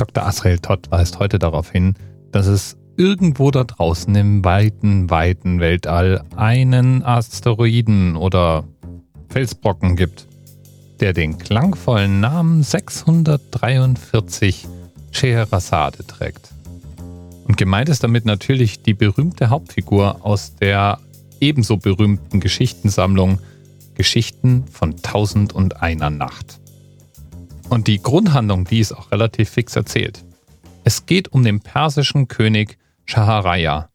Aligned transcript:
Dr. 0.00 0.24
Asrael 0.24 0.58
Todd 0.58 0.90
weist 0.90 1.18
heute 1.18 1.38
darauf 1.38 1.70
hin, 1.70 1.94
dass 2.32 2.46
es 2.46 2.78
irgendwo 2.96 3.50
da 3.50 3.64
draußen 3.64 4.14
im 4.14 4.42
weiten, 4.44 5.10
weiten 5.10 5.60
Weltall 5.60 6.24
einen 6.36 7.04
Asteroiden 7.04 8.16
oder 8.16 8.64
Felsbrocken 9.28 9.96
gibt, 9.96 10.26
der 11.00 11.12
den 11.12 11.36
klangvollen 11.36 12.20
Namen 12.20 12.62
643 12.62 14.66
Scheherazade 15.10 16.06
trägt. 16.06 16.48
Und 17.46 17.58
gemeint 17.58 17.90
ist 17.90 18.02
damit 18.02 18.24
natürlich 18.24 18.82
die 18.82 18.94
berühmte 18.94 19.50
Hauptfigur 19.50 20.24
aus 20.24 20.56
der 20.56 20.98
ebenso 21.40 21.76
berühmten 21.76 22.40
Geschichtensammlung 22.40 23.38
Geschichten 23.94 24.64
von 24.66 24.96
Tausend 25.02 25.52
und 25.52 25.82
einer 25.82 26.08
Nacht. 26.08 26.58
Und 27.70 27.86
die 27.86 28.02
Grundhandlung, 28.02 28.64
die 28.64 28.80
ist 28.80 28.92
auch 28.92 29.12
relativ 29.12 29.48
fix 29.48 29.76
erzählt. 29.76 30.24
Es 30.82 31.06
geht 31.06 31.32
um 31.32 31.44
den 31.44 31.60
persischen 31.60 32.26
König 32.26 32.78
Shaharaya, 33.06 33.90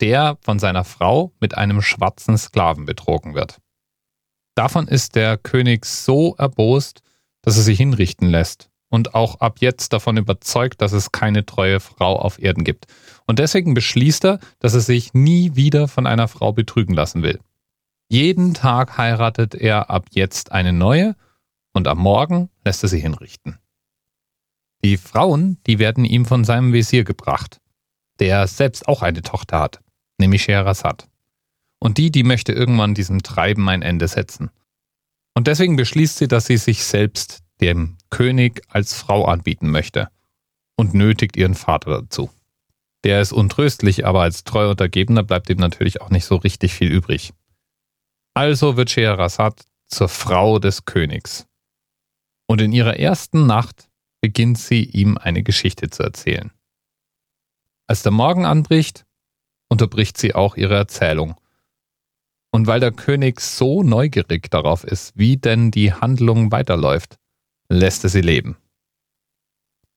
der 0.00 0.38
von 0.42 0.60
seiner 0.60 0.84
Frau 0.84 1.32
mit 1.40 1.58
einem 1.58 1.82
schwarzen 1.82 2.38
Sklaven 2.38 2.86
betrogen 2.86 3.34
wird. 3.34 3.58
Davon 4.54 4.86
ist 4.86 5.16
der 5.16 5.38
König 5.38 5.86
so 5.86 6.36
erbost, 6.38 7.02
dass 7.42 7.56
er 7.56 7.64
sich 7.64 7.78
hinrichten 7.78 8.28
lässt 8.28 8.70
und 8.90 9.16
auch 9.16 9.40
ab 9.40 9.56
jetzt 9.58 9.92
davon 9.92 10.18
überzeugt, 10.18 10.80
dass 10.80 10.92
es 10.92 11.10
keine 11.10 11.44
treue 11.44 11.80
Frau 11.80 12.20
auf 12.20 12.40
Erden 12.40 12.62
gibt. 12.62 12.86
Und 13.26 13.40
deswegen 13.40 13.74
beschließt 13.74 14.24
er, 14.24 14.38
dass 14.60 14.74
er 14.74 14.80
sich 14.80 15.14
nie 15.14 15.56
wieder 15.56 15.88
von 15.88 16.06
einer 16.06 16.28
Frau 16.28 16.52
betrügen 16.52 16.94
lassen 16.94 17.24
will. 17.24 17.40
Jeden 18.08 18.54
Tag 18.54 18.98
heiratet 18.98 19.56
er 19.56 19.90
ab 19.90 20.06
jetzt 20.12 20.52
eine 20.52 20.72
neue 20.72 21.16
und 21.76 21.88
am 21.88 21.98
Morgen 21.98 22.48
lässt 22.64 22.82
er 22.82 22.88
sie 22.88 22.98
hinrichten. 23.00 23.58
Die 24.82 24.96
Frauen, 24.96 25.58
die 25.66 25.78
werden 25.78 26.06
ihm 26.06 26.24
von 26.24 26.42
seinem 26.42 26.72
Visier 26.72 27.04
gebracht, 27.04 27.60
der 28.18 28.46
selbst 28.46 28.88
auch 28.88 29.02
eine 29.02 29.20
Tochter 29.20 29.60
hat, 29.60 29.80
nämlich 30.16 30.42
Scheherazad. 30.42 31.06
Und 31.78 31.98
die, 31.98 32.10
die 32.10 32.22
möchte 32.22 32.52
irgendwann 32.52 32.94
diesem 32.94 33.22
Treiben 33.22 33.68
ein 33.68 33.82
Ende 33.82 34.08
setzen. 34.08 34.50
Und 35.34 35.48
deswegen 35.48 35.76
beschließt 35.76 36.16
sie, 36.16 36.28
dass 36.28 36.46
sie 36.46 36.56
sich 36.56 36.82
selbst 36.82 37.42
dem 37.60 37.98
König 38.08 38.62
als 38.68 38.94
Frau 38.94 39.26
anbieten 39.26 39.70
möchte 39.70 40.08
und 40.76 40.94
nötigt 40.94 41.36
ihren 41.36 41.54
Vater 41.54 41.90
dazu. 41.90 42.30
Der 43.04 43.20
ist 43.20 43.32
untröstlich, 43.32 44.06
aber 44.06 44.22
als 44.22 44.44
treu 44.44 44.70
Untergebener 44.70 45.22
bleibt 45.22 45.50
ihm 45.50 45.58
natürlich 45.58 46.00
auch 46.00 46.08
nicht 46.08 46.24
so 46.24 46.36
richtig 46.36 46.72
viel 46.72 46.90
übrig. 46.90 47.34
Also 48.32 48.78
wird 48.78 48.90
Scheherazad 48.90 49.66
zur 49.86 50.08
Frau 50.08 50.58
des 50.58 50.86
Königs. 50.86 51.46
Und 52.46 52.60
in 52.60 52.72
ihrer 52.72 52.98
ersten 52.98 53.46
Nacht 53.46 53.88
beginnt 54.20 54.58
sie 54.58 54.84
ihm 54.84 55.18
eine 55.18 55.42
Geschichte 55.42 55.90
zu 55.90 56.02
erzählen. 56.02 56.52
Als 57.86 58.02
der 58.02 58.12
Morgen 58.12 58.44
anbricht, 58.44 59.04
unterbricht 59.68 60.16
sie 60.16 60.34
auch 60.34 60.56
ihre 60.56 60.76
Erzählung. 60.76 61.36
Und 62.50 62.66
weil 62.66 62.80
der 62.80 62.92
König 62.92 63.40
so 63.40 63.82
neugierig 63.82 64.50
darauf 64.50 64.84
ist, 64.84 65.12
wie 65.16 65.36
denn 65.36 65.70
die 65.70 65.92
Handlung 65.92 66.52
weiterläuft, 66.52 67.16
lässt 67.68 68.04
er 68.04 68.10
sie 68.10 68.20
leben. 68.20 68.56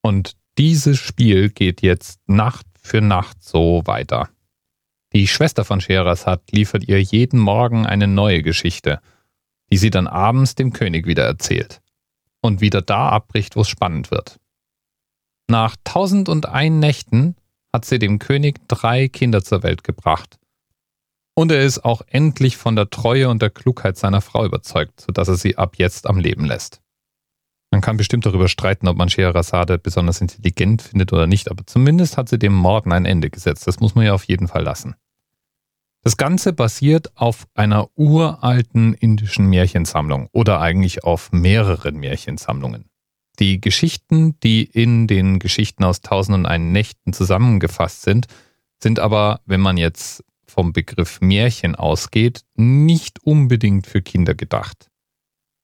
Und 0.01 0.33
dieses 0.57 0.97
Spiel 0.97 1.49
geht 1.49 1.81
jetzt 1.81 2.19
Nacht 2.27 2.65
für 2.81 3.01
Nacht 3.01 3.43
so 3.43 3.83
weiter. 3.85 4.29
Die 5.13 5.27
Schwester 5.27 5.65
von 5.65 5.81
Scheherazad 5.81 6.51
liefert 6.51 6.87
ihr 6.87 7.01
jeden 7.01 7.39
Morgen 7.39 7.85
eine 7.85 8.07
neue 8.07 8.43
Geschichte, 8.43 8.99
die 9.71 9.77
sie 9.77 9.89
dann 9.89 10.07
abends 10.07 10.55
dem 10.55 10.73
König 10.73 11.05
wieder 11.05 11.23
erzählt 11.23 11.81
und 12.41 12.61
wieder 12.61 12.81
da 12.81 13.09
abbricht, 13.09 13.55
wo 13.55 13.61
es 13.61 13.69
spannend 13.69 14.11
wird. 14.11 14.39
Nach 15.49 15.75
tausend 15.83 16.29
und 16.29 16.45
ein 16.47 16.79
Nächten 16.79 17.35
hat 17.73 17.85
sie 17.85 17.99
dem 17.99 18.19
König 18.19 18.59
drei 18.67 19.07
Kinder 19.07 19.43
zur 19.43 19.63
Welt 19.63 19.83
gebracht. 19.83 20.37
Und 21.35 21.51
er 21.51 21.63
ist 21.63 21.85
auch 21.85 22.01
endlich 22.07 22.57
von 22.57 22.75
der 22.75 22.89
Treue 22.89 23.29
und 23.29 23.41
der 23.41 23.49
Klugheit 23.49 23.97
seiner 23.97 24.21
Frau 24.21 24.45
überzeugt, 24.45 25.01
sodass 25.01 25.27
er 25.27 25.37
sie 25.37 25.57
ab 25.57 25.77
jetzt 25.77 26.07
am 26.07 26.19
Leben 26.19 26.45
lässt. 26.45 26.81
Man 27.71 27.81
kann 27.81 27.97
bestimmt 27.97 28.25
darüber 28.25 28.47
streiten, 28.47 28.87
ob 28.87 28.97
man 28.97 29.09
Scheherazade 29.09 29.77
besonders 29.77 30.21
intelligent 30.21 30.81
findet 30.81 31.13
oder 31.13 31.27
nicht, 31.27 31.49
aber 31.49 31.65
zumindest 31.65 32.17
hat 32.17 32.27
sie 32.27 32.39
dem 32.39 32.53
Morden 32.53 32.91
ein 32.91 33.05
Ende 33.05 33.29
gesetzt. 33.29 33.67
Das 33.67 33.79
muss 33.79 33.95
man 33.95 34.05
ja 34.05 34.13
auf 34.13 34.25
jeden 34.25 34.47
Fall 34.47 34.63
lassen. 34.63 34.95
Das 36.01 36.15
Ganze 36.15 36.53
basiert 36.53 37.17
auf 37.17 37.47
einer 37.55 37.89
uralten 37.95 38.93
indischen 38.93 39.47
Märchensammlung 39.47 40.29
oder 40.31 40.61
eigentlich 40.61 41.03
auf 41.03 41.31
mehreren 41.31 41.97
Märchensammlungen. 41.97 42.85
Die 43.39 43.59
Geschichten, 43.59 44.39
die 44.41 44.63
in 44.63 45.07
den 45.07 45.39
Geschichten 45.39 45.83
aus 45.83 46.01
Tausend 46.01 46.35
und 46.35 46.45
einen 46.45 46.71
Nächten 46.71 47.13
zusammengefasst 47.13 48.03
sind, 48.03 48.27
sind 48.81 48.99
aber, 48.99 49.41
wenn 49.45 49.61
man 49.61 49.77
jetzt 49.77 50.23
vom 50.45 50.73
Begriff 50.73 51.21
Märchen 51.21 51.75
ausgeht, 51.75 52.41
nicht 52.55 53.23
unbedingt 53.23 53.87
für 53.87 54.01
Kinder 54.01 54.35
gedacht. 54.35 54.89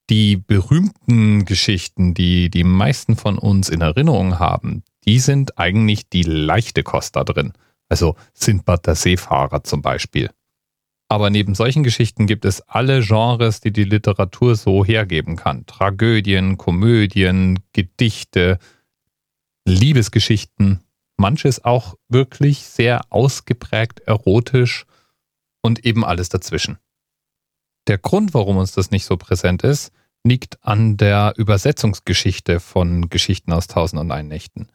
Die 0.09 0.37
berühmten 0.37 1.45
Geschichten, 1.45 2.13
die 2.13 2.49
die 2.49 2.63
meisten 2.63 3.15
von 3.15 3.37
uns 3.39 3.69
in 3.69 3.81
Erinnerung 3.81 4.37
haben, 4.37 4.83
die 5.05 5.19
sind 5.19 5.57
eigentlich 5.57 6.09
die 6.09 6.23
leichte 6.23 6.83
Kost 6.83 7.15
da 7.15 7.23
drin. 7.23 7.53
Also 7.89 8.15
Sindbad 8.33 8.87
der 8.87 8.95
Seefahrer 8.95 9.63
zum 9.63 9.81
Beispiel. 9.81 10.29
Aber 11.07 11.29
neben 11.29 11.53
solchen 11.53 11.83
Geschichten 11.83 12.25
gibt 12.25 12.45
es 12.45 12.61
alle 12.61 13.01
Genres, 13.01 13.59
die 13.59 13.71
die 13.71 13.83
Literatur 13.83 14.55
so 14.55 14.83
hergeben 14.83 15.35
kann. 15.35 15.65
Tragödien, 15.65 16.57
Komödien, 16.57 17.59
Gedichte, 17.73 18.57
Liebesgeschichten. 19.65 20.81
Manches 21.17 21.63
auch 21.63 21.95
wirklich 22.09 22.63
sehr 22.63 23.01
ausgeprägt 23.09 24.01
erotisch 24.01 24.85
und 25.61 25.85
eben 25.85 26.03
alles 26.03 26.29
dazwischen. 26.29 26.77
Der 27.87 27.97
Grund, 27.97 28.33
warum 28.33 28.57
uns 28.57 28.73
das 28.73 28.91
nicht 28.91 29.05
so 29.05 29.15
präsent 29.15 29.63
ist, 29.63 29.91
liegt 30.23 30.63
an 30.63 30.97
der 30.97 31.33
Übersetzungsgeschichte 31.37 32.59
von 32.59 33.09
Geschichten 33.09 33.53
aus 33.53 33.67
Tausend 33.67 34.01
und 34.01 34.11
ein 34.11 34.27
Nächten. 34.27 34.67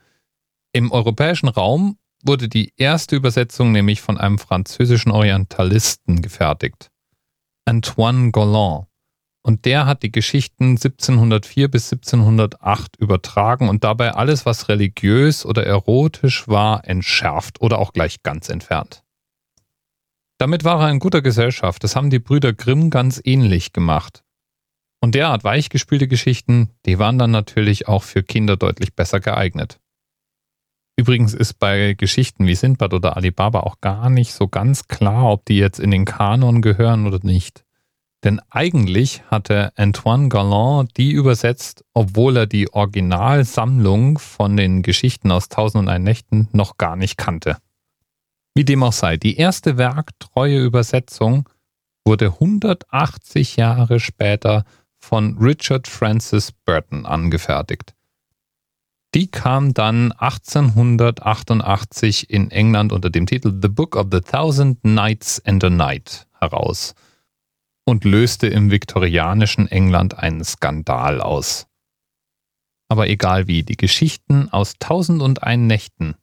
Im 0.73 0.93
europäischen 0.93 1.49
Raum 1.49 1.99
wurde 2.25 2.49
die 2.49 2.73
erste 2.77 3.17
Übersetzung 3.17 3.73
nämlich 3.73 4.01
von 4.01 4.19
einem 4.19 4.39
französischen 4.39 5.11
Orientalisten 5.11 6.23
gefertigt, 6.23 6.91
Antoine 7.65 8.31
Golland. 8.31 8.87
Und 9.43 9.65
der 9.65 9.87
hat 9.87 10.03
die 10.03 10.13
Geschichten 10.13 10.73
1704 10.73 11.69
bis 11.69 11.91
1708 11.93 12.97
übertragen 12.97 13.71
und 13.71 13.85
dabei 13.85 14.13
alles, 14.13 14.45
was 14.45 14.69
religiös 14.69 15.47
oder 15.47 15.65
erotisch 15.65 16.47
war, 16.47 16.87
entschärft 16.87 17.61
oder 17.63 17.79
auch 17.79 17.93
gleich 17.93 18.23
ganz 18.23 18.51
entfernt. 18.51 19.03
Damit 20.37 20.65
war 20.65 20.81
er 20.81 20.91
in 20.91 21.01
guter 21.01 21.23
Gesellschaft. 21.23 21.85
Das 21.85 21.97
haben 21.97 22.11
die 22.11 22.19
Brüder 22.19 22.53
Grimm 22.53 22.91
ganz 22.91 23.21
ähnlich 23.25 23.73
gemacht. 23.73 24.25
Und 25.01 25.15
derart 25.15 25.45
weichgespülte 25.45 26.09
Geschichten, 26.09 26.71
die 26.85 26.99
waren 26.99 27.19
dann 27.19 27.31
natürlich 27.31 27.89
auch 27.89 28.03
für 28.03 28.23
Kinder 28.23 28.57
deutlich 28.57 28.95
besser 28.95 29.21
geeignet. 29.21 29.81
Übrigens 31.01 31.33
ist 31.33 31.59
bei 31.59 31.95
Geschichten 31.95 32.47
wie 32.47 32.55
Sindbad 32.55 32.93
oder 32.93 33.17
Alibaba 33.17 33.61
auch 33.61 33.81
gar 33.81 34.11
nicht 34.11 34.35
so 34.35 34.49
ganz 34.49 34.87
klar, 34.87 35.33
ob 35.33 35.47
die 35.47 35.57
jetzt 35.57 35.81
in 35.81 35.91
den 35.91 36.05
Kanon 36.05 36.61
gehören 36.61 37.07
oder 37.07 37.21
nicht. 37.23 37.65
Denn 38.23 38.39
eigentlich 38.51 39.23
hatte 39.31 39.73
Antoine 39.77 40.29
Galland 40.29 40.99
die 40.99 41.13
übersetzt, 41.13 41.87
obwohl 41.95 42.37
er 42.37 42.47
die 42.47 42.71
Originalsammlung 42.71 44.19
von 44.19 44.59
den 44.59 44.83
Geschichten 44.83 45.31
aus 45.31 45.49
Tausend 45.49 45.85
und 45.85 45.89
ein 45.89 46.03
Nächten 46.03 46.49
noch 46.53 46.77
gar 46.77 46.97
nicht 46.97 47.17
kannte. 47.17 47.57
Wie 48.55 48.67
dem 48.67 48.83
auch 48.83 48.93
sei, 48.93 49.17
die 49.17 49.39
erste 49.39 49.79
werktreue 49.79 50.63
Übersetzung 50.63 51.49
wurde 52.05 52.27
180 52.27 53.57
Jahre 53.57 54.01
später 54.01 54.67
von 54.99 55.39
Richard 55.39 55.89
Francis 55.89 56.53
Burton 56.53 57.07
angefertigt. 57.07 57.95
Die 59.15 59.29
kam 59.29 59.75
dann 59.75 60.13
1888 60.13 62.31
in 62.31 62.53
England 62.53 62.93
unter 62.93 63.11
dem 63.11 63.27
Titel 63.27 63.59
The 63.61 63.69
Book 63.69 63.97
of 63.97 64.07
the 64.13 64.21
Thousand 64.21 64.85
Nights 64.85 65.45
and 65.45 65.65
a 65.65 65.71
Night 65.71 66.29
heraus 66.39 66.95
und 67.85 68.05
löste 68.05 68.47
im 68.47 68.71
viktorianischen 68.71 69.67
England 69.67 70.17
einen 70.17 70.45
Skandal 70.45 71.21
aus. 71.21 71.67
Aber 72.89 73.09
egal 73.09 73.49
wie, 73.49 73.65
die 73.65 73.77
Geschichten 73.77 74.49
aus 74.51 74.75
Tausend 74.79 75.23
und 75.23 75.43
ein 75.43 75.67
Nächten 75.67 76.15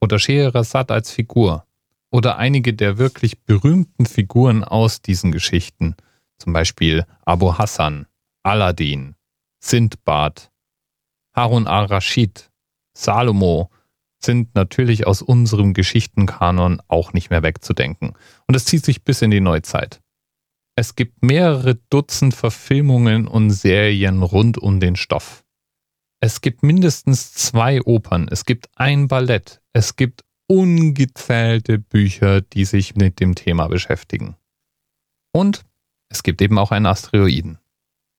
oder 0.00 0.18
Scheherazad 0.18 0.90
als 0.90 1.10
Figur 1.10 1.64
oder 2.10 2.36
einige 2.36 2.74
der 2.74 2.98
wirklich 2.98 3.40
berühmten 3.42 4.04
Figuren 4.04 4.64
aus 4.64 5.00
diesen 5.00 5.32
Geschichten, 5.32 5.96
zum 6.38 6.52
Beispiel 6.52 7.06
Abu 7.24 7.56
Hassan, 7.56 8.06
Aladdin, 8.42 9.14
Sindbad, 9.60 10.50
Harun 11.36 11.66
al-Rashid, 11.66 12.50
Salomo, 12.96 13.70
sind 14.18 14.54
natürlich 14.54 15.06
aus 15.06 15.20
unserem 15.20 15.74
Geschichtenkanon 15.74 16.80
auch 16.88 17.12
nicht 17.12 17.30
mehr 17.30 17.42
wegzudenken. 17.42 18.14
Und 18.46 18.54
es 18.54 18.64
zieht 18.64 18.84
sich 18.84 19.04
bis 19.04 19.20
in 19.22 19.30
die 19.30 19.40
Neuzeit. 19.40 20.00
Es 20.74 20.94
gibt 20.94 21.22
mehrere 21.22 21.76
Dutzend 21.90 22.34
Verfilmungen 22.34 23.28
und 23.28 23.50
Serien 23.50 24.22
rund 24.22 24.58
um 24.58 24.80
den 24.80 24.96
Stoff. 24.96 25.44
Es 26.20 26.40
gibt 26.40 26.62
mindestens 26.62 27.34
zwei 27.34 27.82
Opern, 27.82 28.28
es 28.30 28.46
gibt 28.46 28.68
ein 28.74 29.06
Ballett, 29.06 29.60
es 29.74 29.96
gibt 29.96 30.24
ungezählte 30.48 31.78
Bücher, 31.78 32.40
die 32.40 32.64
sich 32.64 32.94
mit 32.94 33.20
dem 33.20 33.34
Thema 33.34 33.68
beschäftigen. 33.68 34.36
Und 35.32 35.64
es 36.08 36.22
gibt 36.22 36.40
eben 36.40 36.58
auch 36.58 36.70
einen 36.70 36.86
Asteroiden. 36.86 37.58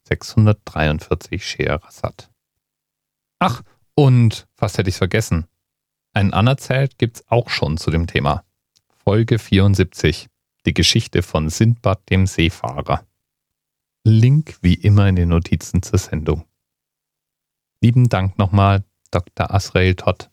643 0.07 1.45
Scheherazad. 1.45 2.29
Ach, 3.39 3.61
und 3.95 4.47
fast 4.55 4.77
hätte 4.77 4.89
ich 4.89 4.95
es 4.95 4.99
vergessen. 4.99 5.45
Ein 6.13 6.33
Anerzählt 6.33 6.97
gibt's 6.97 7.23
auch 7.27 7.49
schon 7.49 7.77
zu 7.77 7.91
dem 7.91 8.07
Thema. 8.07 8.43
Folge 9.03 9.39
74. 9.39 10.27
Die 10.65 10.73
Geschichte 10.73 11.21
von 11.21 11.49
Sindbad 11.49 12.09
dem 12.09 12.27
Seefahrer. 12.27 13.05
Link 14.03 14.57
wie 14.61 14.73
immer 14.73 15.07
in 15.07 15.15
den 15.15 15.29
Notizen 15.29 15.81
zur 15.81 15.99
Sendung. 15.99 16.45
Lieben 17.81 18.09
Dank 18.09 18.37
nochmal, 18.37 18.83
Dr. 19.11 19.53
Asrael 19.53 19.95
Todd. 19.95 20.29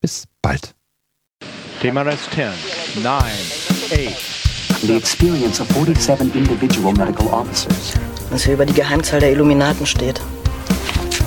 Bis 0.00 0.26
bald. 0.40 0.74
TMRS 1.80 2.30
10, 2.30 2.52
9, 3.02 3.22
8. 3.22 4.40
The 4.82 4.96
experience 4.96 5.60
of 5.60 5.68
47 5.68 6.34
individual 6.34 6.92
medical 6.92 7.26
officers. 7.28 7.94
Was 8.30 8.44
hier 8.44 8.54
über 8.54 8.64
die 8.64 8.72
Geheimzahl 8.72 9.20
der 9.20 9.32
Illuminaten 9.32 9.84
steht. 9.84 10.20